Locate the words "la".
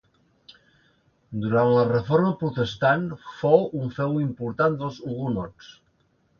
1.73-1.83